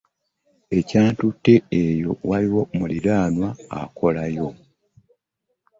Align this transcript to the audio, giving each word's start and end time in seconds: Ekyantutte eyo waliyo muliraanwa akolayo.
Ekyantutte 0.77 1.53
eyo 1.83 2.11
waliyo 2.29 2.61
muliraanwa 2.77 3.49
akolayo. 3.79 4.49